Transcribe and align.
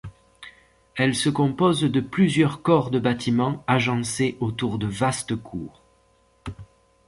Elle 0.95 1.13
se 1.13 1.29
compose 1.29 1.81
de 1.81 1.99
plusieurs 1.99 2.63
corps 2.63 2.89
de 2.89 2.97
bâtiments 2.97 3.63
agencés 3.67 4.35
autour 4.39 4.79
de 4.79 4.87
vaste 4.87 5.35
cours. 5.35 5.83